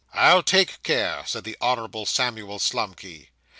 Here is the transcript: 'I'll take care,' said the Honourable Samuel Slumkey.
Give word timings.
'I'll 0.15 0.41
take 0.41 0.81
care,' 0.81 1.23
said 1.27 1.43
the 1.43 1.55
Honourable 1.61 2.07
Samuel 2.07 2.57
Slumkey. 2.57 3.29